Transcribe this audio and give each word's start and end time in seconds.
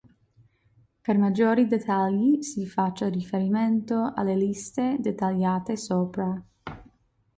Per 1.03 1.15
maggiori 1.15 1.67
dettagli 1.67 2.41
si 2.41 2.65
faccia 2.65 3.07
riferimento 3.07 4.13
alle 4.15 4.35
liste 4.35 4.95
dettagliate 4.99 5.77
sopra. 5.77 6.43